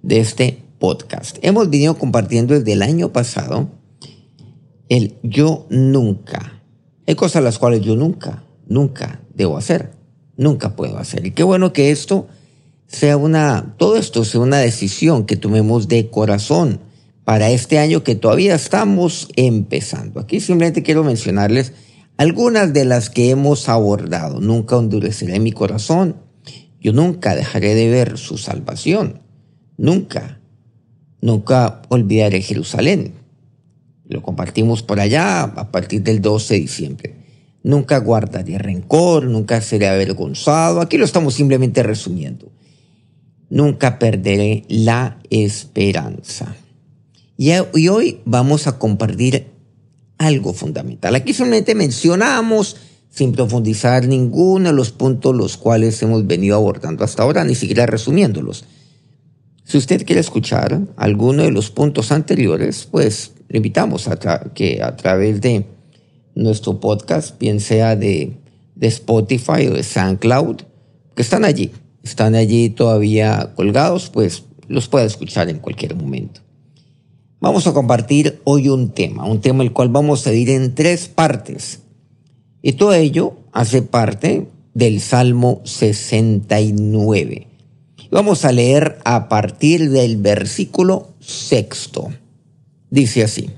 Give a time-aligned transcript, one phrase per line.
[0.00, 1.38] de este podcast.
[1.42, 3.68] Hemos venido compartiendo desde el año pasado
[4.88, 6.62] el yo nunca.
[7.04, 9.97] Hay cosas las cuales yo nunca, nunca debo hacer
[10.38, 11.26] nunca puedo hacer.
[11.26, 12.28] Y qué bueno que esto
[12.86, 16.80] sea una, todo esto sea una decisión que tomemos de corazón
[17.24, 20.18] para este año que todavía estamos empezando.
[20.20, 21.74] Aquí simplemente quiero mencionarles
[22.16, 24.40] algunas de las que hemos abordado.
[24.40, 26.16] Nunca endureceré mi corazón.
[26.80, 29.20] Yo nunca dejaré de ver su salvación.
[29.76, 30.40] Nunca.
[31.20, 33.12] Nunca olvidaré Jerusalén.
[34.06, 37.17] Lo compartimos por allá a partir del 12 de diciembre.
[37.68, 40.80] Nunca guardaré rencor, nunca seré avergonzado.
[40.80, 42.50] Aquí lo estamos simplemente resumiendo.
[43.50, 46.56] Nunca perderé la esperanza.
[47.36, 47.50] Y,
[47.90, 49.48] hoy vamos a compartir
[50.16, 51.14] algo fundamental.
[51.14, 52.78] Aquí solamente mencionamos,
[53.10, 57.84] sin profundizar ninguno de los puntos los cuales hemos venido abordando hasta ahora, ni siquiera
[57.84, 58.64] resumiéndolos.
[59.64, 64.16] Si usted quiere escuchar alguno de los puntos anteriores, pues le invitamos a
[64.54, 65.66] que a través de
[66.38, 68.32] nuestro podcast, bien sea de,
[68.74, 70.62] de Spotify o de SoundCloud,
[71.14, 76.40] que están allí, están allí todavía colgados, pues los puede escuchar en cualquier momento.
[77.40, 81.08] Vamos a compartir hoy un tema, un tema el cual vamos a ir en tres
[81.08, 81.80] partes.
[82.62, 87.46] Y todo ello hace parte del Salmo 69.
[88.10, 92.08] Vamos a leer a partir del versículo sexto.
[92.90, 93.50] Dice así.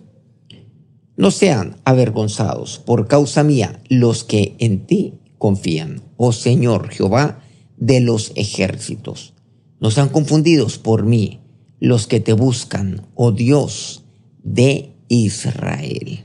[1.21, 7.43] No sean avergonzados por causa mía los que en ti confían, oh Señor Jehová
[7.77, 9.35] de los ejércitos.
[9.81, 11.41] No sean confundidos por mí
[11.79, 14.03] los que te buscan, oh Dios
[14.43, 16.25] de Israel.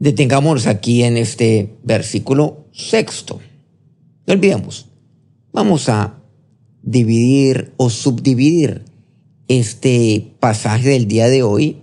[0.00, 3.38] Detengámonos aquí en este versículo sexto.
[4.26, 4.88] No olvidemos,
[5.52, 6.24] vamos a
[6.82, 8.84] dividir o subdividir
[9.46, 11.82] este pasaje del día de hoy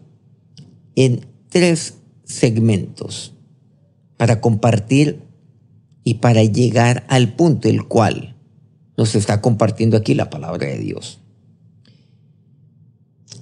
[0.97, 1.93] en tres
[2.25, 3.33] segmentos
[4.17, 5.21] para compartir
[6.03, 8.35] y para llegar al punto el cual
[8.97, 11.19] nos está compartiendo aquí la palabra de Dios.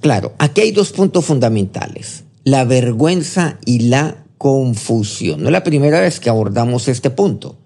[0.02, 5.42] Claro, aquí hay dos puntos fundamentales, la vergüenza y la confusión.
[5.42, 7.58] No es la primera vez que abordamos este punto,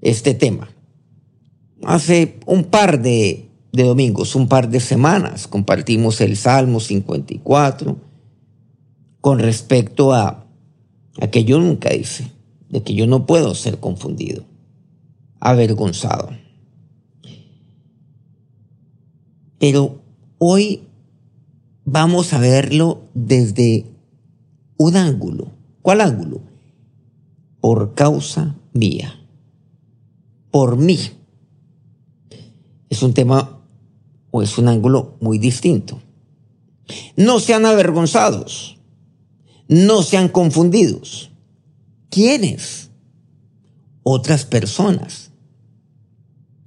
[0.00, 0.72] este tema.
[1.84, 8.09] Hace un par de, de domingos, un par de semanas, compartimos el Salmo 54,
[9.20, 10.46] con respecto a,
[11.30, 12.30] que yo nunca hice,
[12.68, 14.44] de que yo no puedo ser confundido,
[15.40, 16.30] avergonzado.
[19.58, 20.00] Pero
[20.38, 20.84] hoy
[21.84, 23.84] vamos a verlo desde
[24.78, 25.48] un ángulo.
[25.82, 26.40] ¿Cuál ángulo?
[27.60, 29.20] Por causa mía.
[30.50, 30.98] Por mí.
[32.88, 33.60] Es un tema
[34.30, 36.00] o es un ángulo muy distinto.
[37.16, 38.79] No sean avergonzados
[39.70, 41.30] no sean confundidos.
[42.10, 42.90] ¿Quiénes?
[44.02, 45.30] Otras personas.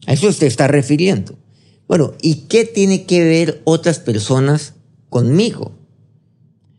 [0.08, 1.38] A eso se está refiriendo.
[1.86, 4.76] Bueno, ¿y qué tiene que ver otras personas
[5.10, 5.74] conmigo?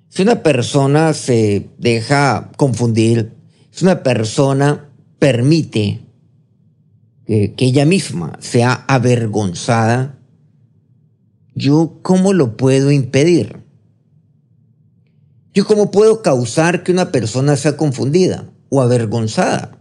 [0.08, 3.34] Si una persona se deja confundir,
[3.70, 6.00] si una persona permite
[7.26, 10.18] que, que, ella misma sea avergonzada,
[11.54, 13.63] ¿yo cómo lo puedo impedir?
[15.54, 19.78] ¿Yo cómo puedo causar que una persona sea confundida o avergonzada?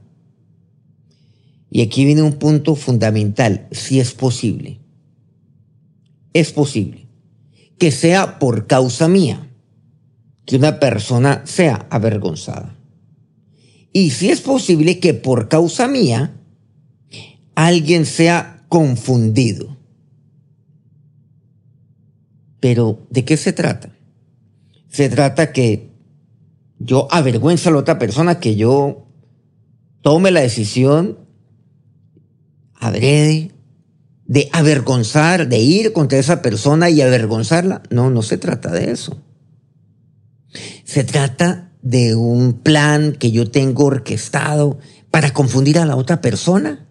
[1.71, 4.79] Y aquí viene un punto fundamental, si es posible.
[6.33, 7.07] Es posible
[7.79, 9.49] que sea por causa mía
[10.45, 12.77] que una persona sea avergonzada.
[13.91, 16.35] Y si es posible que por causa mía
[17.55, 19.77] alguien sea confundido.
[22.59, 23.92] Pero, ¿de qué se trata?
[24.93, 25.91] Se trata que
[26.77, 29.07] yo avergüenzo a la otra persona, que yo
[30.01, 31.17] tome la decisión
[34.27, 37.81] de avergonzar, de ir contra esa persona y avergonzarla.
[37.89, 39.19] No, no se trata de eso.
[40.83, 44.77] Se trata de un plan que yo tengo orquestado
[45.09, 46.87] para confundir a la otra persona,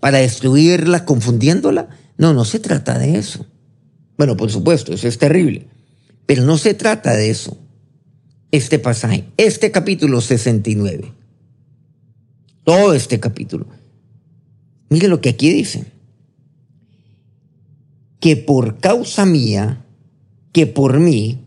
[0.00, 1.88] para destruirla confundiéndola.
[2.18, 3.46] No, no se trata de eso.
[4.16, 5.68] Bueno, por supuesto, eso es terrible,
[6.26, 7.58] pero no se trata de eso.
[8.50, 11.12] Este pasaje, este capítulo 69,
[12.62, 13.66] todo este capítulo.
[14.88, 15.86] Mire lo que aquí dice.
[18.20, 19.84] Que por causa mía,
[20.52, 21.44] que por mí,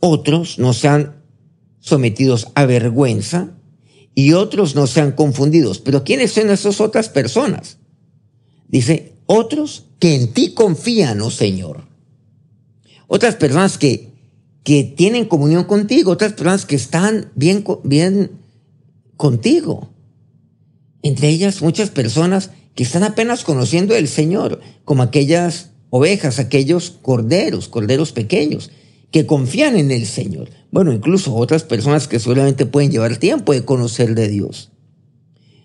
[0.00, 1.16] otros no sean
[1.80, 3.56] sometidos a vergüenza
[4.14, 5.78] y otros no sean confundidos.
[5.78, 7.78] Pero ¿quiénes son esas otras personas?
[8.68, 11.84] Dice, otros que en ti confían, oh Señor.
[13.06, 14.12] Otras personas que,
[14.64, 18.32] que tienen comunión contigo, otras personas que están bien, bien
[19.16, 19.90] contigo.
[21.02, 27.68] Entre ellas muchas personas que están apenas conociendo el Señor, como aquellas ovejas, aquellos corderos,
[27.68, 28.70] corderos pequeños,
[29.10, 30.50] que confían en el Señor.
[30.70, 34.70] Bueno, incluso otras personas que seguramente pueden llevar tiempo de conocer de Dios.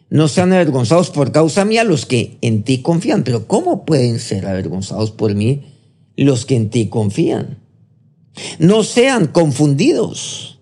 [0.10, 3.24] No sean avergonzados por causa mía los que en ti confían.
[3.24, 5.71] Pero ¿cómo pueden ser avergonzados por mí
[6.24, 7.60] los que en ti confían?
[8.60, 10.60] No sean confundidos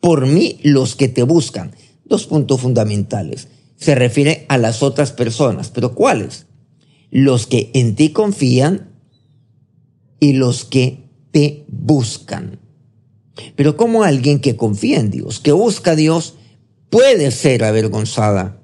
[0.00, 1.74] por mí los que te buscan.
[2.04, 3.48] Dos puntos fundamentales.
[3.76, 5.70] Se refiere a las otras personas.
[5.70, 6.46] ¿Pero cuáles?
[7.10, 8.92] Los que en ti confían
[10.20, 12.60] y los que te buscan.
[13.56, 16.34] Pero como alguien que confía en Dios, que busca a Dios,
[16.88, 18.60] puede ser avergonzada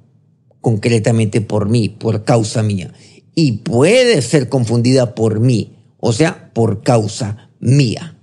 [0.60, 2.92] concretamente por mí, por causa mía,
[3.34, 8.18] y puede ser confundida por mí, o sea, por causa mía.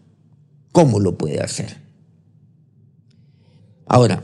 [0.72, 1.78] ¿Cómo lo puede hacer?
[3.86, 4.24] Ahora,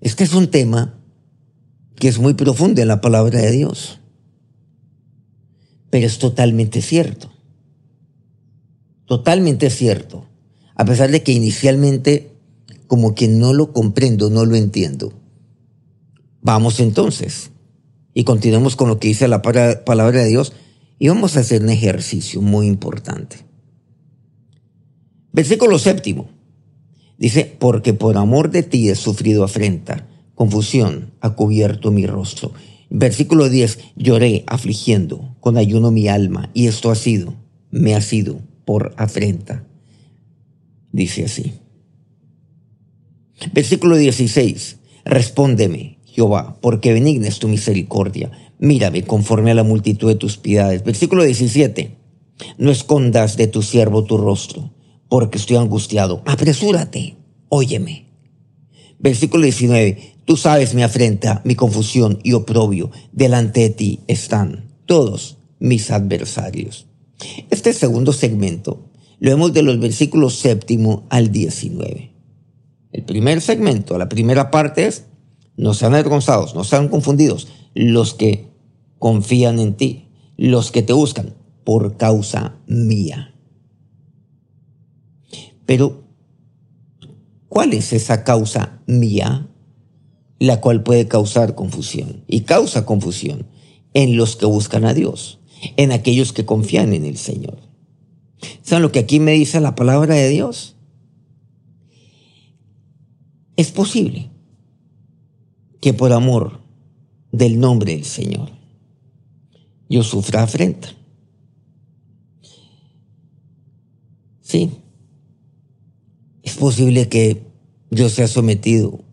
[0.00, 0.98] este es un tema
[1.96, 4.00] que es muy profundo en la palabra de Dios,
[5.90, 7.32] pero es totalmente cierto
[9.12, 10.24] totalmente cierto,
[10.74, 12.32] a pesar de que inicialmente
[12.86, 15.12] como que no lo comprendo, no lo entiendo.
[16.40, 17.50] Vamos entonces
[18.14, 20.54] y continuemos con lo que dice la palabra de Dios
[21.02, 23.38] y vamos a hacer un ejercicio muy importante.
[25.32, 26.30] Versículo séptimo.
[27.18, 30.06] Dice, porque por amor de ti he sufrido afrenta,
[30.36, 32.52] confusión ha cubierto mi rostro.
[32.88, 37.34] Versículo 10, lloré afligiendo con ayuno mi alma y esto ha sido,
[37.72, 39.66] me ha sido por afrenta.
[40.92, 41.54] Dice así.
[43.52, 44.76] Versículo 16.
[45.04, 48.30] Respóndeme, Jehová, porque benigna es tu misericordia.
[48.62, 50.84] Mírame conforme a la multitud de tus piedades.
[50.84, 51.98] Versículo 17.
[52.58, 54.72] No escondas de tu siervo tu rostro,
[55.08, 56.22] porque estoy angustiado.
[56.26, 57.16] Apresúrate,
[57.48, 58.06] óyeme.
[59.00, 60.14] Versículo 19.
[60.24, 62.92] Tú sabes mi afrenta, mi confusión y oprobio.
[63.10, 66.86] Delante de ti están todos mis adversarios.
[67.50, 72.12] Este segundo segmento lo vemos de los versículos séptimo al 19.
[72.92, 75.06] El primer segmento, la primera parte es,
[75.56, 78.51] no sean avergonzados, no sean confundidos, los que
[79.02, 80.06] confían en ti,
[80.36, 81.34] los que te buscan
[81.64, 83.34] por causa mía.
[85.66, 86.04] Pero,
[87.48, 89.48] ¿cuál es esa causa mía?
[90.38, 93.48] La cual puede causar confusión y causa confusión
[93.92, 95.40] en los que buscan a Dios
[95.76, 97.58] en aquellos que confían en el Señor.
[98.62, 100.76] ¿Saben lo que aquí me dice la palabra de Dios?
[103.56, 104.30] Es posible
[105.80, 106.60] que por amor
[107.32, 108.61] del nombre del Señor
[109.92, 110.88] yo sufra afrenta.
[114.40, 114.70] Sí,
[116.42, 117.42] es posible que
[117.90, 119.04] yo sea sometido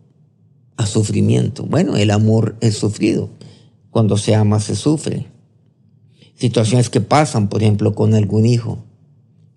[0.76, 1.64] a sufrimiento.
[1.64, 3.30] Bueno, el amor es sufrido.
[3.90, 5.26] Cuando se ama se sufre
[6.40, 8.78] situaciones que pasan, por ejemplo, con algún hijo,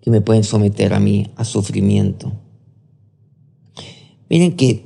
[0.02, 2.30] que me pueden someter a mí a sufrimiento.
[4.28, 4.84] Miren que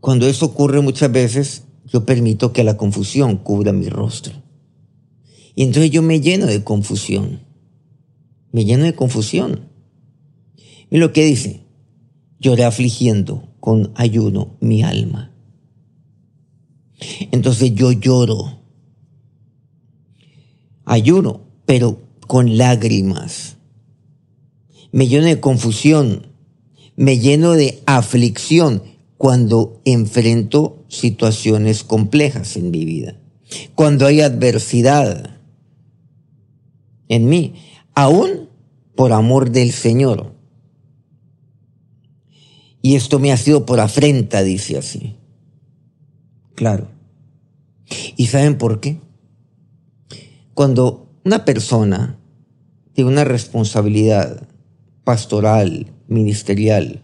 [0.00, 4.34] cuando eso ocurre muchas veces, yo permito que la confusión cubra mi rostro.
[5.54, 7.40] Y entonces yo me lleno de confusión.
[8.52, 9.68] Me lleno de confusión.
[10.90, 11.62] Y lo que dice,
[12.38, 15.32] lloré afligiendo con ayuno mi alma.
[17.30, 18.62] Entonces yo lloro
[20.84, 23.56] ayuno, pero con lágrimas.
[24.90, 26.26] Me lleno de confusión,
[26.96, 28.82] me lleno de aflicción
[29.16, 33.16] cuando enfrento situaciones complejas en mi vida,
[33.74, 35.31] cuando hay adversidad
[37.12, 37.56] en mí,
[37.94, 38.48] aún
[38.96, 40.32] por amor del Señor.
[42.80, 45.16] Y esto me ha sido por afrenta, dice así.
[46.54, 46.88] Claro.
[48.16, 48.98] ¿Y saben por qué?
[50.54, 52.18] Cuando una persona
[52.94, 54.48] tiene una responsabilidad
[55.04, 57.02] pastoral, ministerial,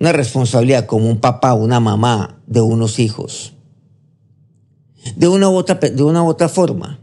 [0.00, 3.52] una responsabilidad como un papá, una mamá de unos hijos,
[5.14, 7.01] de una u otra, de una u otra forma,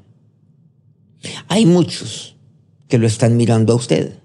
[1.50, 2.36] hay muchos
[2.88, 4.20] que lo están mirando a usted.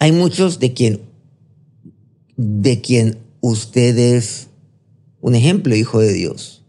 [0.00, 1.02] Hay muchos de quien,
[2.36, 4.48] de quien usted es
[5.20, 6.64] un ejemplo, hijo de Dios,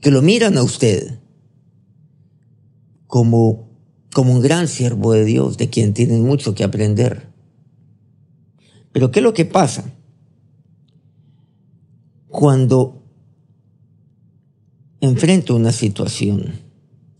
[0.00, 1.20] que lo miran a usted
[3.06, 3.68] como,
[4.12, 7.28] como un gran siervo de Dios, de quien tienen mucho que aprender.
[8.90, 9.84] Pero ¿qué es lo que pasa?
[12.26, 13.04] Cuando
[15.00, 16.61] enfrento una situación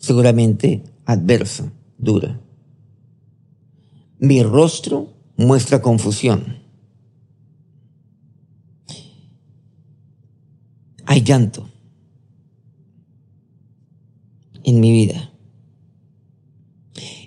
[0.03, 2.41] seguramente adversa, dura,
[4.19, 6.59] mi rostro muestra confusión.
[11.07, 11.69] Hay llanto
[14.65, 15.33] en mi vida.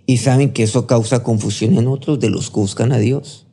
[0.05, 3.47] Y saben que eso causa confusión en otros de los que buscan a Dios.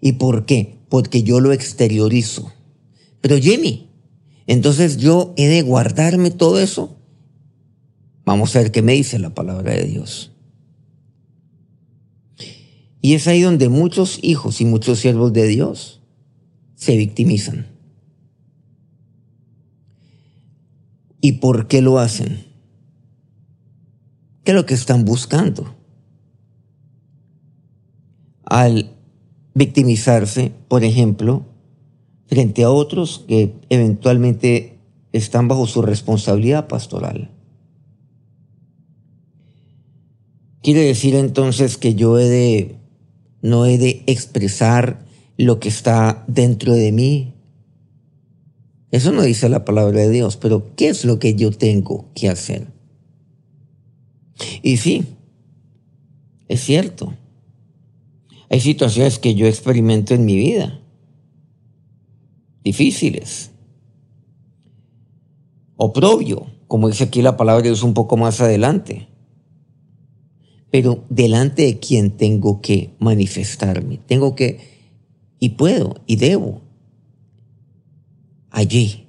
[0.00, 0.80] ¿Y por qué?
[0.88, 2.52] Porque yo lo exteriorizo.
[3.20, 3.93] Pero Jimmy,
[4.46, 6.96] entonces yo he de guardarme todo eso.
[8.24, 10.32] Vamos a ver qué me dice la palabra de Dios.
[13.00, 16.00] Y es ahí donde muchos hijos y muchos siervos de Dios
[16.74, 17.66] se victimizan.
[21.20, 22.44] ¿Y por qué lo hacen?
[24.42, 25.74] ¿Qué es lo que están buscando?
[28.44, 28.90] Al
[29.54, 31.46] victimizarse, por ejemplo,
[32.26, 34.78] frente a otros que eventualmente
[35.12, 37.30] están bajo su responsabilidad pastoral.
[40.62, 42.76] Quiere decir entonces que yo he de,
[43.42, 45.04] no he de expresar
[45.36, 47.34] lo que está dentro de mí.
[48.90, 52.28] Eso no dice la palabra de Dios, pero ¿qué es lo que yo tengo que
[52.28, 52.68] hacer?
[54.62, 55.04] Y sí,
[56.48, 57.14] es cierto.
[58.48, 60.80] Hay situaciones que yo experimento en mi vida,
[62.64, 63.52] difíciles,
[65.76, 69.08] oprobio, como dice aquí la palabra de Dios un poco más adelante.
[70.70, 74.58] Pero delante de quien tengo que manifestarme, tengo que,
[75.38, 76.62] y puedo, y debo,
[78.50, 79.06] allí,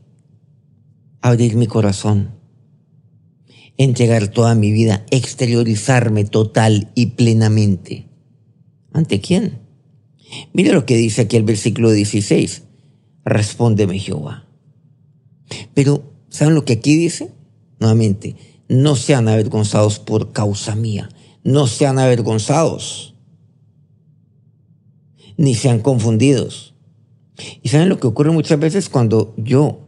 [1.21, 2.35] abrir mi corazón
[3.77, 8.07] entregar toda mi vida, exteriorizarme total y plenamente.
[8.93, 9.59] ¿Ante quién?
[10.53, 12.63] Mira lo que dice aquí el versículo 16.
[13.25, 14.46] Respóndeme Jehová.
[15.74, 17.34] Pero, ¿saben lo que aquí dice?
[17.79, 18.36] Nuevamente,
[18.70, 21.10] no sean avergonzados por causa mía.
[21.44, 23.15] No sean avergonzados.
[25.38, 26.75] Ni sean confundidos.
[27.62, 29.86] ¿Y saben lo que ocurre muchas veces cuando yo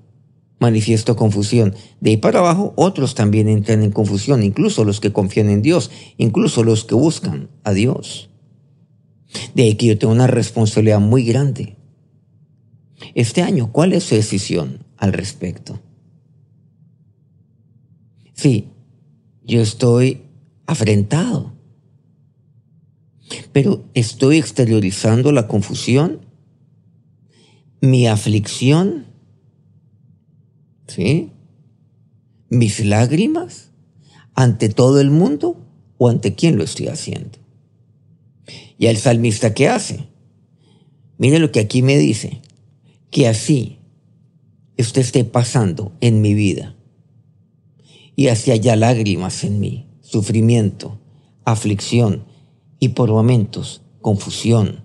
[0.60, 1.76] manifiesto confusión.
[2.00, 5.92] De ahí para abajo, otros también entran en confusión, incluso los que confían en Dios,
[6.18, 8.30] incluso los que buscan a Dios.
[9.54, 11.77] De ahí que yo tengo una responsabilidad muy grande.
[13.16, 15.80] Este año, ¿cuál es su decisión al respecto?
[18.34, 18.70] Sí,
[19.44, 20.24] yo estoy
[20.66, 21.54] afrentado,
[23.52, 26.26] pero estoy exteriorizando la confusión,
[27.82, 29.06] mi aflicción,
[30.88, 31.32] ¿sí?
[32.50, 33.72] Mis lágrimas
[34.34, 35.66] ante todo el mundo
[35.98, 37.40] o ante quién lo estoy haciendo.
[38.78, 40.08] Y el salmista, ¿qué hace?
[41.18, 42.42] Mire lo que aquí me dice,
[43.18, 43.80] que así
[44.78, 46.76] usted esté pasando en mi vida
[48.16, 51.00] y así haya lágrimas en mí, sufrimiento,
[51.44, 52.26] aflicción
[52.78, 54.84] y por momentos confusión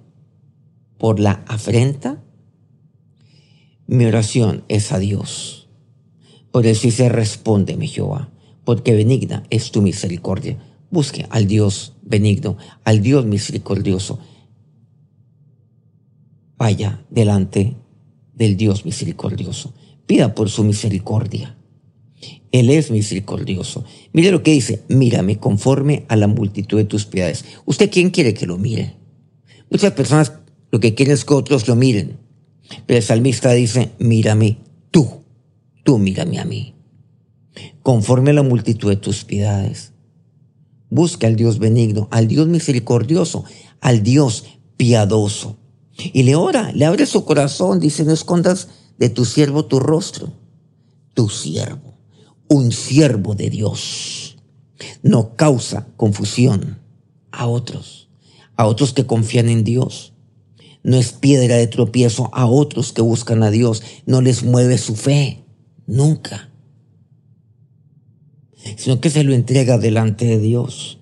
[0.97, 2.25] por la afrenta,
[3.87, 5.69] mi oración es a Dios
[6.51, 8.31] por eso dice, responde, mi Jehová,
[8.65, 10.57] porque benigna es tu misericordia.
[10.91, 14.21] Busque al Dios benigno, al Dios misericordioso.
[16.57, 17.77] Vaya delante
[18.35, 19.75] del Dios misericordioso.
[20.07, 21.57] Pida por su misericordia.
[22.51, 23.85] Él es misericordioso.
[24.13, 27.45] Mire lo que dice, mírame conforme a la multitud de tus piedades.
[27.65, 28.97] ¿Usted quién quiere que lo mire?
[29.71, 30.33] Muchas personas
[30.71, 32.19] lo que quieren es que otros lo miren.
[32.87, 34.59] Pero el salmista dice, mírame
[34.91, 35.23] tú
[35.83, 36.75] tú mírame a mí,
[37.83, 39.93] conforme a la multitud de tus piedades.
[40.91, 43.45] Busca al Dios benigno, al Dios misericordioso,
[43.81, 44.45] al Dios
[44.77, 45.59] piadoso.
[45.97, 48.69] Y le ora, le abre su corazón, dice, no escondas
[48.99, 50.33] de tu siervo tu rostro.
[51.15, 51.99] Tu siervo,
[52.49, 54.39] un siervo de Dios,
[55.03, 56.79] no causa confusión
[57.31, 58.09] a otros,
[58.57, 60.15] a otros que confían en Dios.
[60.83, 63.83] No es piedra de tropiezo a otros que buscan a Dios.
[64.07, 65.45] No les mueve su fe.
[65.87, 66.51] Nunca.
[68.77, 70.99] Sino que se lo entrega delante de Dios.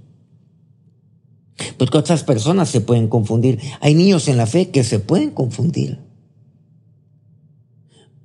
[1.81, 3.59] Porque otras personas se pueden confundir.
[3.81, 5.99] Hay niños en la fe que se pueden confundir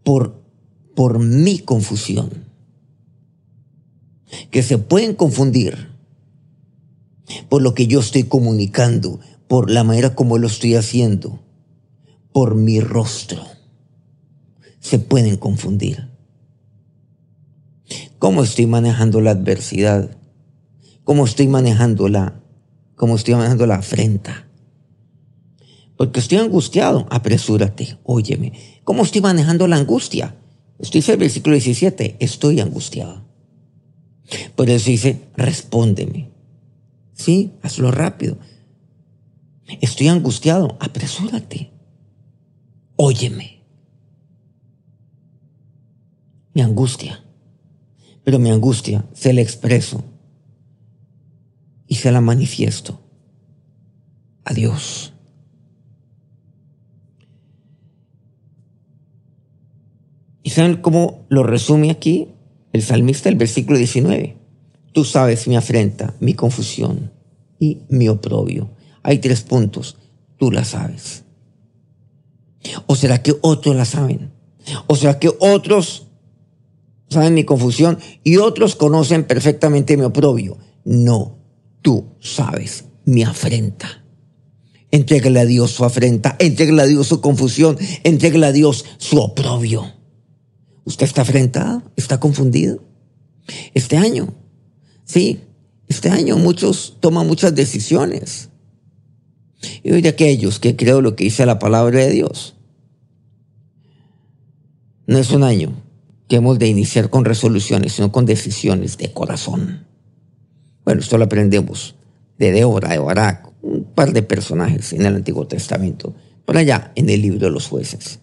[0.03, 0.43] por,
[0.93, 2.43] por mi confusión.
[4.51, 5.89] Que se pueden confundir
[7.47, 11.39] por lo que yo estoy comunicando, por la manera como lo estoy haciendo,
[12.33, 13.41] por mi rostro.
[14.81, 16.09] Se pueden confundir.
[18.19, 20.17] ¿Cómo estoy manejando la adversidad?
[21.05, 22.41] ¿Cómo estoy manejando la,
[22.95, 24.47] cómo estoy manejando la afrenta?
[25.97, 28.53] Porque estoy angustiado, apresúrate, óyeme.
[28.83, 30.35] ¿Cómo estoy manejando la angustia?
[30.79, 33.23] Estoy en el versículo 17, estoy angustiado.
[34.55, 36.31] Por eso dice, respóndeme.
[37.13, 38.37] Sí, hazlo rápido.
[39.81, 41.71] Estoy angustiado, apresúrate.
[42.97, 43.63] Óyeme.
[46.53, 47.23] Mi angustia.
[48.23, 50.03] Pero mi angustia se la expreso
[51.88, 53.01] y se la manifiesto
[54.44, 55.13] a Dios.
[60.44, 62.30] ¿Y saben cómo lo resume aquí
[62.72, 64.38] el salmista el versículo 19?
[64.94, 67.12] Tú sabes mi afrenta, mi confusión
[67.60, 68.70] y mi oprobio.
[69.01, 69.98] Hay tres puntos.
[70.38, 71.24] Tú la sabes.
[72.86, 74.32] ¿O será que otros la saben?
[74.88, 76.08] ¿O será que otros
[77.10, 80.58] saben mi confusión y otros conocen perfectamente mi oprobio?
[80.84, 81.35] No,
[81.86, 84.04] tú sabes mi afrenta.
[84.89, 89.94] Entrégale a Dios su afrenta, entrégale a Dios su confusión, entrégale a Dios su oprobio.
[90.84, 91.84] ¿Usted está afrentado?
[91.96, 92.84] ¿Está confundido?
[93.75, 94.34] Este año,
[95.04, 95.42] sí,
[95.88, 98.50] este año muchos toman muchas decisiones.
[99.84, 102.56] Y hoy de aquellos que creo lo que dice la palabra de Dios.
[105.06, 105.84] No es un año
[106.28, 109.94] que hemos de iniciar con resoluciones, sino con decisiones de corazón.
[110.86, 111.95] Bueno, esto lo aprendemos
[112.38, 116.13] de Débora, de Barak, un par de personajes en el Antiguo Testamento,
[116.45, 118.19] por allá en el libro de los jueces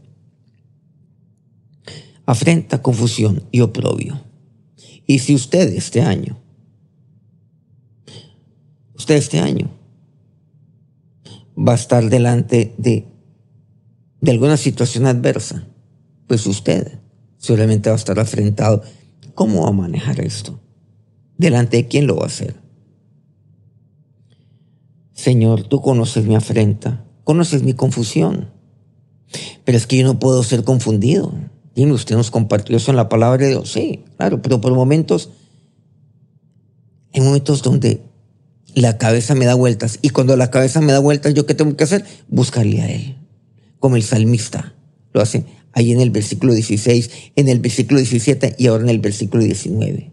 [2.26, 4.20] afrenta, confusión y oprobio.
[5.06, 6.38] Y si usted este año,
[8.94, 9.70] usted este año
[11.56, 13.06] va a estar delante de,
[14.20, 15.66] de alguna situación adversa,
[16.26, 16.98] pues usted
[17.38, 18.82] seguramente va a estar afrentado.
[19.34, 20.61] ¿Cómo va a manejar esto?
[21.38, 22.54] ¿Delante de quién lo va a hacer?
[25.12, 28.50] Señor, tú conoces mi afrenta, conoces mi confusión,
[29.64, 31.32] pero es que yo no puedo ser confundido.
[31.74, 33.70] Dime, usted nos compartió eso en la palabra de Dios.
[33.70, 35.30] Sí, claro, pero por momentos,
[37.12, 38.02] hay momentos donde
[38.74, 39.98] la cabeza me da vueltas.
[40.02, 42.04] Y cuando la cabeza me da vueltas, ¿yo qué tengo que hacer?
[42.28, 43.16] Buscarle a Él.
[43.78, 44.74] Como el salmista
[45.12, 48.98] lo hace ahí en el versículo 16, en el versículo 17 y ahora en el
[48.98, 50.11] versículo 19.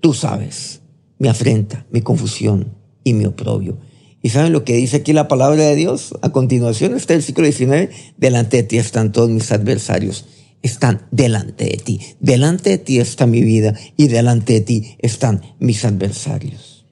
[0.00, 0.82] Tú sabes
[1.18, 3.78] mi afrenta, mi confusión y mi oprobio.
[4.22, 6.14] ¿Y saben lo que dice aquí la palabra de Dios?
[6.22, 7.90] A continuación está el versículo 19.
[8.16, 10.26] Delante de ti están todos mis adversarios.
[10.62, 12.00] Están delante de ti.
[12.20, 16.86] Delante de ti está mi vida y delante de ti están mis adversarios.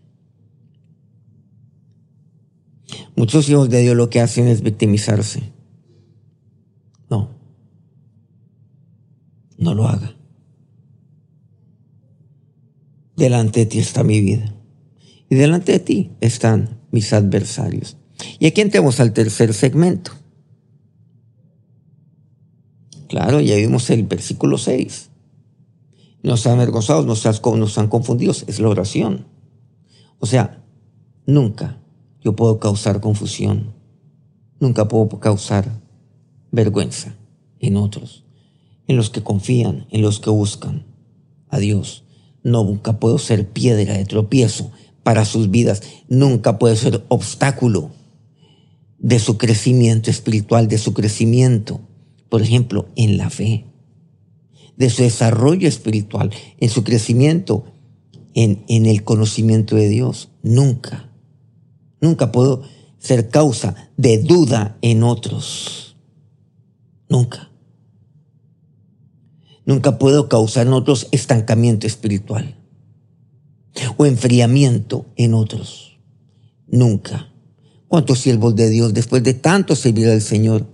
[3.17, 5.53] Muchos hijos de Dios lo que hacen es victimizarse.
[7.11, 7.31] No.
[9.59, 10.16] No lo haga.
[13.17, 14.55] Delante de ti está mi vida.
[15.29, 17.97] Y delante de ti están mis adversarios.
[18.39, 20.13] Y aquí entramos al tercer segmento.
[23.09, 25.11] Claro, ya vimos el versículo 6.
[26.23, 29.27] No sean avergonzados, no sean, confundidos, es la oración.
[30.19, 30.65] O sea,
[31.25, 31.81] nunca
[32.21, 33.75] yo puedo causar confusión,
[34.59, 35.83] nunca puedo causar
[36.51, 37.15] vergüenza
[37.61, 38.25] en otros,
[38.89, 40.85] en los que confían, en los que buscan
[41.49, 42.06] a Dios.
[42.47, 44.71] Nunca puedo ser piedra de tropiezo
[45.03, 45.83] para sus vidas.
[46.09, 47.91] Nunca puede ser obstáculo
[48.99, 51.81] de su crecimiento espiritual, de su crecimiento,
[52.29, 53.67] por ejemplo, en la fe,
[54.77, 57.65] de su desarrollo espiritual, en su crecimiento
[58.33, 60.29] en, en el conocimiento de Dios.
[60.45, 61.11] Nunca,
[62.01, 62.63] nunca puedo
[62.99, 65.97] ser causa de duda en otros.
[67.09, 67.51] Nunca.
[69.67, 72.57] Nunca puedo causar en otros estancamiento espiritual
[73.97, 75.99] o enfriamiento en otros.
[76.69, 77.33] Nunca.
[77.89, 80.67] ¿Cuántos siervos de Dios, después de tanto servir al Señor,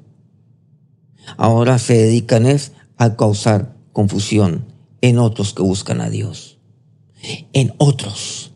[1.39, 4.67] ahora se dedican es a causar confusión
[5.01, 6.59] en otros que buscan a Dios?
[7.55, 8.53] En otros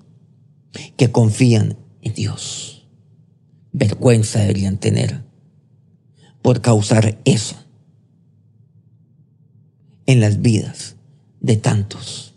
[0.96, 2.88] que confían en Dios.
[3.72, 5.22] vergüenza deberían tener
[6.40, 7.56] por causar eso
[10.06, 10.96] en las vidas
[11.40, 12.34] de tantos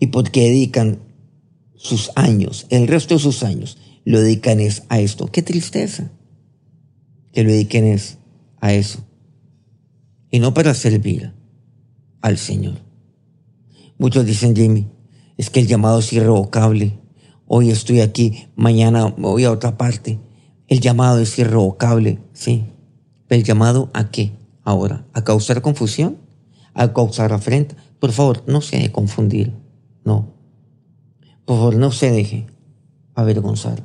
[0.00, 1.00] y porque dedican
[1.74, 5.26] sus años, el resto de sus años, lo dedican es a esto.
[5.26, 6.10] Qué tristeza
[7.32, 8.18] que lo dediquen es
[8.60, 9.04] a eso
[10.30, 11.32] y no para servir
[12.20, 12.74] al Señor.
[13.98, 14.88] Muchos dicen, Jimmy,
[15.36, 16.98] es que el llamado es irrevocable.
[17.46, 20.18] Hoy estoy aquí, mañana voy a otra parte.
[20.66, 22.64] El llamado es irrevocable, sí.
[23.28, 25.06] ¿El llamado a qué ahora?
[25.12, 26.23] ¿A causar confusión?
[26.74, 27.76] ¿A causar afrenta?
[28.00, 29.54] Por favor, no se deje confundir.
[30.04, 30.34] No.
[31.44, 32.46] Por favor, no se deje
[33.14, 33.84] avergonzar.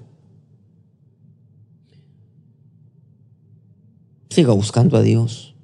[4.30, 5.56] Siga buscando a Dios.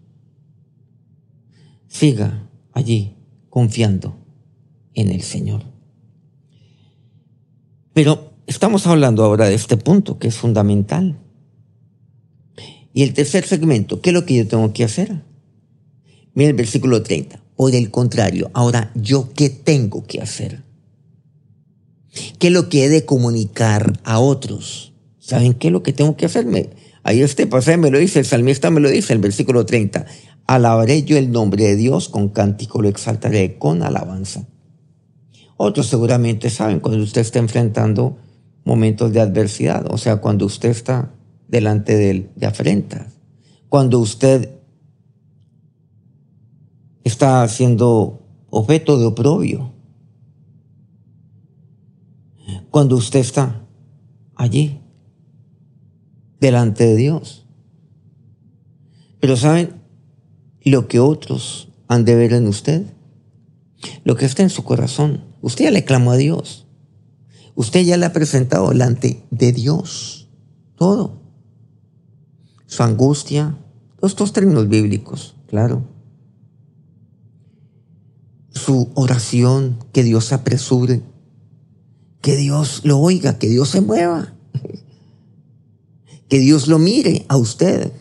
[1.88, 3.16] Siga allí
[3.50, 4.18] confiando
[4.94, 5.64] en el Señor.
[7.94, 11.18] Pero estamos hablando ahora de este punto que es fundamental.
[12.94, 15.22] Y el tercer segmento, ¿qué es lo que yo tengo que hacer?
[16.36, 17.41] Mira el versículo 30.
[17.56, 20.63] O del contrario, ahora yo qué tengo que hacer?
[22.38, 24.93] ¿Qué es lo que he de comunicar a otros?
[25.19, 26.69] ¿Saben qué es lo que tengo que hacerme?
[27.04, 30.06] Ahí este pasaje me lo dice, el salmista me lo dice, el versículo 30.
[30.48, 34.45] Alabaré yo el nombre de Dios, con cántico lo exaltaré, con alabanza.
[35.58, 38.17] Otros seguramente saben cuando usted está enfrentando
[38.65, 41.13] momentos de adversidad, o sea, cuando usted está
[41.48, 43.08] delante de de afrenta,
[43.69, 44.55] cuando usted
[47.06, 49.72] está siendo objeto de oprobio,
[52.72, 53.65] cuando usted está
[54.36, 54.82] allí
[56.41, 57.46] delante de Dios.
[59.22, 59.82] Pero ¿saben
[60.63, 62.86] lo que otros han de ver en usted?
[64.04, 65.24] Lo que está en su corazón.
[65.41, 66.68] Usted ya le clamó a Dios.
[67.56, 70.28] Usted ya le ha presentado delante de Dios
[70.76, 71.22] todo.
[72.65, 73.58] Su angustia,
[73.96, 75.94] todos estos términos bíblicos, claro.
[78.56, 81.04] Su oración, que Dios se apresure,
[82.22, 84.34] que Dios lo oiga, que Dios se mueva,
[86.28, 87.91] que Dios lo mire a usted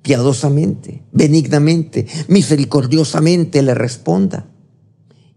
[0.00, 4.46] piadosamente, benignamente, misericordiosamente le responda.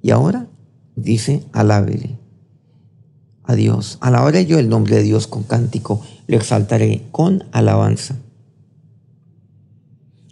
[0.02, 0.48] Y ahora
[0.96, 2.18] dice, alábele
[3.44, 3.98] a Dios.
[4.02, 8.18] Alabaré yo el nombre de Dios con cántico, lo exaltaré con alabanza.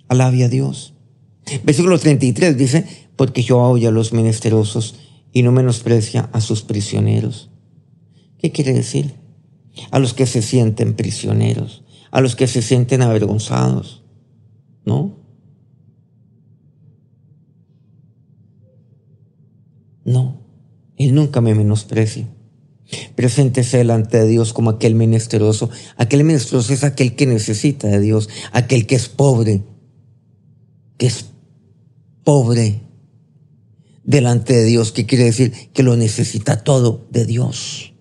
[0.07, 0.93] Alabe a Dios.
[1.63, 4.95] Versículo 33 dice, porque Jehová oye a los menesterosos
[5.31, 7.49] y no menosprecia a sus prisioneros.
[8.37, 9.15] ¿Qué quiere decir?
[9.91, 14.03] A los que se sienten prisioneros, a los que se sienten avergonzados,
[14.85, 15.17] ¿no?
[20.05, 20.41] No,
[20.97, 22.29] Él nunca me menosprecia.
[23.15, 25.71] Preséntese delante de Dios como aquel menesteroso.
[25.97, 29.63] Aquel menesteroso es aquel que necesita de Dios, aquel que es pobre,
[30.97, 31.25] que es
[32.23, 32.84] pobre
[34.05, 37.93] delante de Dios, que quiere decir que lo necesita todo de Dios.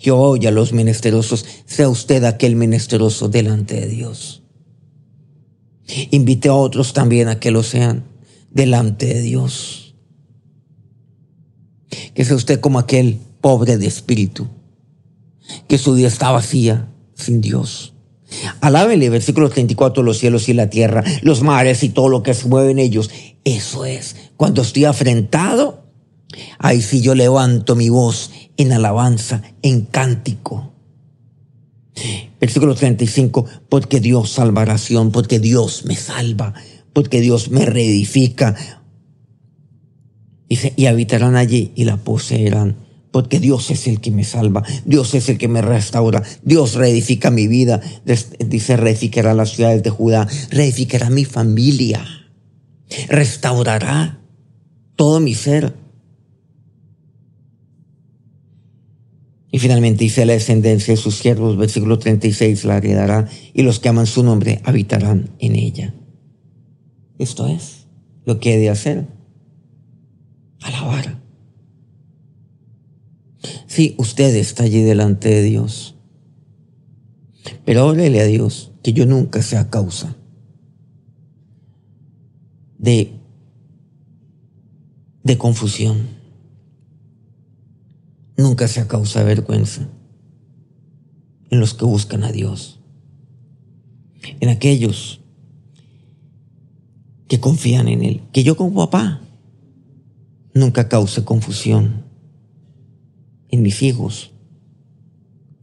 [0.00, 4.42] Yo oye a los menesterosos, sea usted aquel menesteroso delante de Dios.
[6.10, 8.04] Invite a otros también a que lo sean
[8.50, 9.94] delante de Dios.
[12.14, 14.48] Que sea usted como aquel pobre de espíritu,
[15.68, 17.92] que su día está vacía sin Dios.
[18.60, 22.48] Alábele, versículo 34, los cielos y la tierra, los mares y todo lo que se
[22.48, 23.10] mueve en ellos.
[23.44, 25.84] Eso es, cuando estoy afrentado,
[26.58, 30.72] ahí sí yo levanto mi voz en alabanza, en cántico.
[32.40, 36.54] Versículo 35, porque Dios salvación, porque Dios me salva,
[36.92, 38.54] porque Dios me reedifica.
[40.48, 45.14] Dice, y habitarán allí y la poseerán porque Dios es el que me salva, Dios
[45.14, 50.28] es el que me restaura, Dios reedifica mi vida, dice, reedificará las ciudades de Judá,
[50.50, 52.04] reedificará mi familia,
[53.08, 54.20] restaurará
[54.96, 55.74] todo mi ser.
[59.50, 63.88] Y finalmente dice la descendencia de sus siervos, versículo 36, la heredará y los que
[63.88, 65.94] aman su nombre habitarán en ella.
[67.18, 67.86] Esto es
[68.24, 69.06] lo que he de hacer.
[70.60, 71.22] Alabar.
[73.66, 75.94] Sí, usted está allí delante de Dios.
[77.64, 80.16] Pero órele a Dios que yo nunca sea causa
[82.78, 83.15] de,
[85.26, 86.06] de confusión.
[88.36, 89.88] Nunca sea causa vergüenza
[91.50, 92.78] en los que buscan a Dios.
[94.38, 95.20] En aquellos
[97.26, 98.22] que confían en Él.
[98.32, 99.20] Que yo como papá
[100.54, 102.04] nunca cause confusión
[103.48, 104.30] en mis hijos,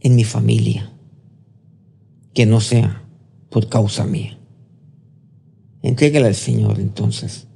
[0.02, 0.90] en mi familia.
[2.34, 3.04] que no sea
[3.52, 4.40] por causa mía.
[5.84, 7.48] Entrégale al Señor entonces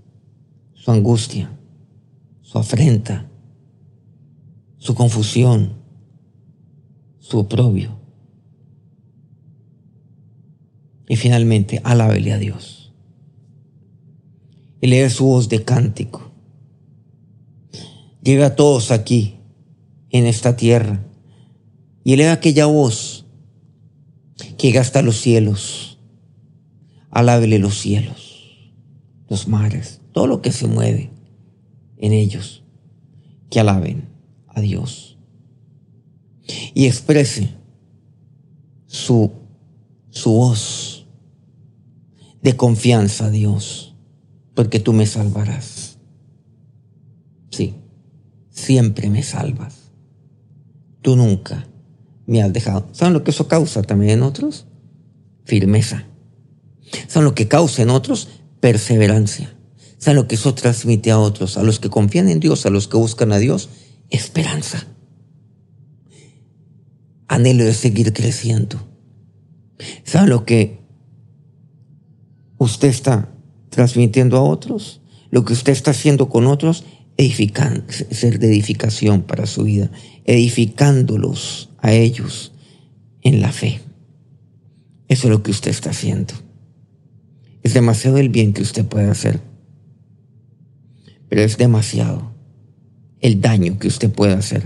[0.76, 1.57] su angustia,
[2.58, 3.30] afrenta,
[4.78, 5.74] su confusión,
[7.20, 8.00] su oprobio.
[11.10, 12.94] Y finalmente, alábele a Dios.
[14.82, 16.32] Y su voz de cántico.
[18.22, 19.40] Llega a todos aquí,
[20.10, 21.04] en esta tierra,
[22.04, 23.26] y eleva aquella voz
[24.58, 26.00] que llega hasta los cielos.
[27.10, 28.72] Alábele los cielos,
[29.30, 31.17] los mares, todo lo que se mueve
[31.98, 32.64] en ellos,
[33.50, 34.08] que alaben
[34.48, 35.18] a Dios.
[36.74, 37.50] Y exprese
[38.86, 39.32] su,
[40.10, 41.08] su voz
[42.42, 43.96] de confianza a Dios,
[44.54, 45.98] porque tú me salvarás.
[47.52, 47.76] Sí,
[48.50, 49.92] siempre me salvas.
[51.02, 51.68] Tú nunca
[52.26, 52.88] me has dejado.
[52.92, 54.66] ¿Saben lo que eso causa también en otros?
[55.46, 56.06] Firmeza.
[57.08, 58.30] ¿Saben lo que causa en otros?
[58.60, 59.57] Perseverancia.
[59.98, 61.58] ¿Saben lo que eso transmite a otros?
[61.58, 63.70] A los que confían en Dios, a los que buscan a Dios,
[64.10, 64.88] esperanza.
[67.28, 68.80] Anhelo de seguir creciendo.
[70.04, 70.80] ¿Saben lo que
[72.58, 73.30] usted está
[73.70, 75.02] transmitiendo a otros?
[75.30, 76.86] Lo que usted está haciendo con otros,
[77.18, 79.92] edificando, ser de edificación para su vida,
[80.26, 82.54] edificándolos a ellos
[83.22, 83.82] en la fe.
[85.08, 86.34] Eso es lo que usted está haciendo.
[87.64, 89.42] Es demasiado el bien que usted puede hacer,
[91.30, 92.32] pero es demasiado
[93.20, 94.64] el daño que usted puede hacer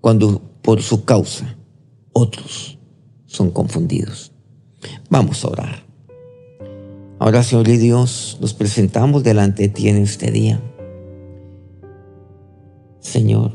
[0.00, 1.56] cuando por su causa
[2.12, 2.78] otros
[3.26, 4.32] son confundidos.
[5.08, 5.86] Vamos a orar.
[7.18, 10.60] Ahora, Señor y Dios, nos presentamos delante de ti en este día.
[12.98, 13.52] Señor,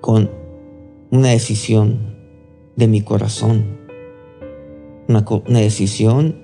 [0.00, 0.30] con
[1.10, 2.16] una decisión
[2.76, 3.78] de mi corazón,
[5.06, 6.36] una, una decisión,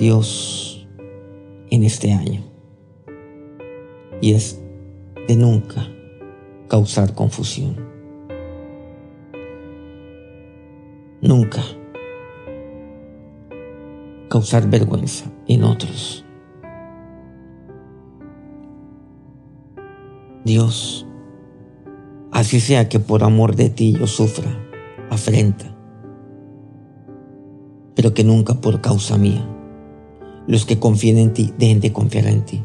[0.00, 0.75] Dios,
[1.70, 2.42] en este año
[4.20, 4.60] y es
[5.28, 5.88] de nunca
[6.68, 7.76] causar confusión.
[11.20, 11.62] Nunca
[14.28, 16.24] causar vergüenza en otros.
[20.44, 21.06] Dios,
[22.30, 24.50] así sea que por amor de ti yo sufra,
[25.10, 25.76] afrenta,
[27.96, 29.55] pero que nunca por causa mía.
[30.46, 32.62] Los que confíen en ti dejen de confiar en ti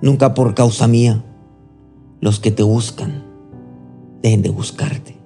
[0.00, 1.24] nunca por causa mía.
[2.20, 3.22] Los que te buscan,
[4.22, 5.16] dejen de buscarte.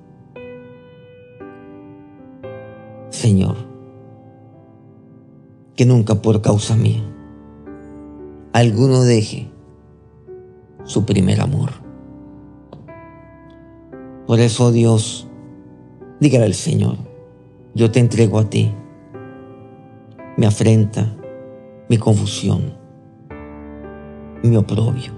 [3.08, 3.56] Señor,
[5.74, 7.02] que nunca por causa mía
[8.52, 9.50] alguno deje
[10.84, 11.70] su primer amor.
[14.26, 15.26] Por eso, Dios,
[16.20, 16.96] dígale al Señor,
[17.74, 18.74] yo te entrego a ti
[20.36, 21.16] mi afrenta,
[21.88, 22.82] mi confusión
[24.42, 25.12] mi oprobio,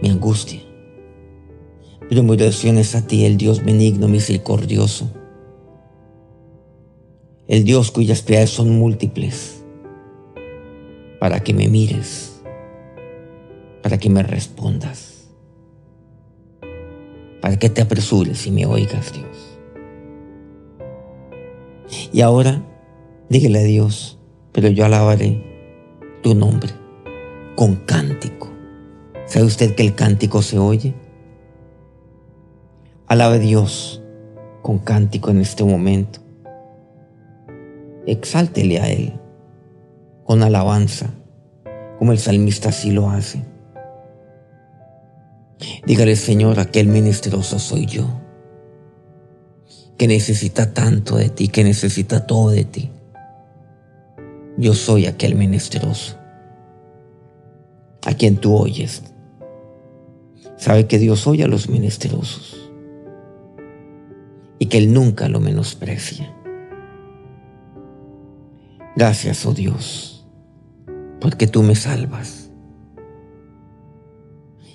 [0.00, 0.60] mi angustia.
[2.08, 5.10] Pero mi oración es a ti, el Dios benigno, misericordioso,
[7.48, 9.64] el Dios cuyas piedades son múltiples,
[11.18, 12.40] para que me mires,
[13.82, 15.28] para que me respondas,
[17.40, 19.55] para que te apresures y me oigas, Dios.
[22.12, 22.62] Y ahora,
[23.28, 24.18] dígale a Dios,
[24.52, 25.42] pero yo alabaré
[26.22, 26.70] tu nombre
[27.56, 28.50] con cántico.
[29.26, 30.94] ¿Sabe usted que el cántico se oye?
[33.06, 34.02] Alabe a Dios
[34.62, 36.20] con cántico en este momento.
[38.06, 39.12] Exáltele a Él
[40.24, 41.14] con alabanza,
[41.98, 43.44] como el salmista así lo hace.
[45.86, 48.06] Dígale, Señor, aquel menesteroso soy yo,
[49.96, 52.90] que necesita tanto de ti, que necesita todo de ti.
[54.58, 56.16] Yo soy aquel menesteroso,
[58.04, 59.02] a quien tú oyes.
[60.56, 62.70] Sabe que Dios oye a los menesterosos
[64.58, 66.32] y que Él nunca lo menosprecia.
[68.96, 70.26] Gracias, oh Dios,
[71.20, 72.50] porque tú me salvas.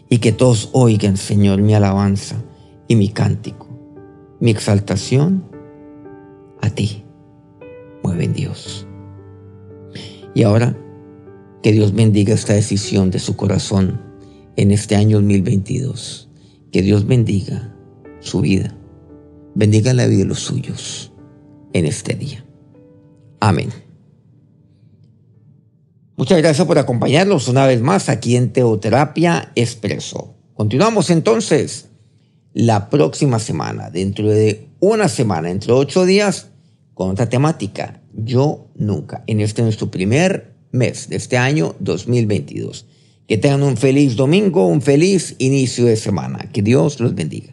[0.10, 2.36] Y que todos oigan, Señor, mi alabanza
[2.88, 3.68] y mi cántico,
[4.42, 5.46] mi exaltación
[6.60, 7.06] a ti.
[8.04, 8.88] Mueve en Dios.
[10.34, 10.76] Y ahora,
[11.62, 14.02] que Dios bendiga esta decisión de su corazón
[14.58, 16.30] en este año 2022.
[16.72, 17.76] Que Dios bendiga
[18.20, 18.76] su vida.
[19.54, 21.14] Bendiga la vida de los suyos
[21.74, 22.44] en este día.
[23.40, 23.70] Amén.
[26.18, 30.36] Muchas gracias por acompañarnos una vez más aquí en Teoterapia Expreso.
[30.56, 31.91] Continuamos entonces
[32.54, 36.48] la próxima semana, dentro de una semana, entre ocho días,
[36.94, 38.02] con otra temática.
[38.14, 42.86] Yo nunca, en este nuestro primer mes de este año 2022.
[43.28, 46.50] Que tengan un feliz domingo, un feliz inicio de semana.
[46.52, 47.50] Que Dios los bendiga.